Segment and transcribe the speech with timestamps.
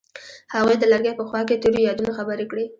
[0.55, 2.65] هغوی د لرګی په خوا کې تیرو یادونو خبرې کړې.